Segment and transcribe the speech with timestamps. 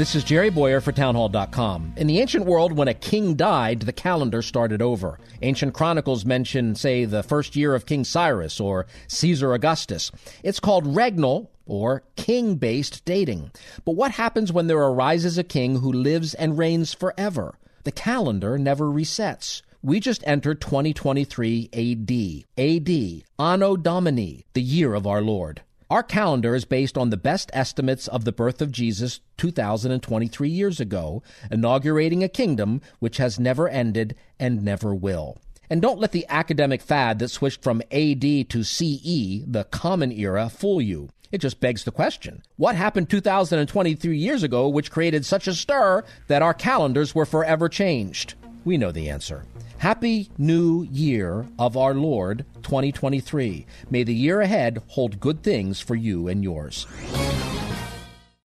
[0.00, 1.92] This is Jerry Bowyer for Townhall.com.
[1.98, 5.18] In the ancient world, when a king died, the calendar started over.
[5.42, 10.10] Ancient chronicles mention, say, the first year of King Cyrus or Caesar Augustus.
[10.42, 13.50] It's called regnal or king based dating.
[13.84, 17.58] But what happens when there arises a king who lives and reigns forever?
[17.84, 19.60] The calendar never resets.
[19.82, 22.58] We just entered 2023 AD.
[22.58, 25.60] AD, Anno Domini, the year of our Lord.
[25.90, 30.78] Our calendar is based on the best estimates of the birth of Jesus 2023 years
[30.78, 35.38] ago, inaugurating a kingdom which has never ended and never will.
[35.68, 40.48] And don't let the academic fad that switched from AD to CE, the common era,
[40.48, 41.08] fool you.
[41.32, 46.04] It just begs the question what happened 2023 years ago which created such a stir
[46.28, 48.34] that our calendars were forever changed?
[48.64, 49.44] We know the answer.
[49.80, 53.64] Happy New Year of our Lord 2023.
[53.88, 56.86] May the year ahead hold good things for you and yours.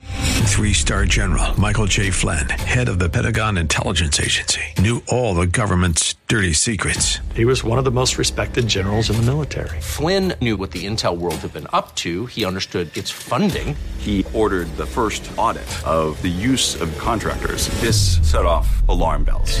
[0.00, 2.10] Three star general Michael J.
[2.10, 7.18] Flynn, head of the Pentagon Intelligence Agency, knew all the government's dirty secrets.
[7.34, 9.78] He was one of the most respected generals in the military.
[9.78, 12.24] Flynn knew what the intel world had been up to.
[12.26, 13.76] He understood its funding.
[13.98, 17.68] He ordered the first audit of the use of contractors.
[17.82, 19.60] This set off alarm bells.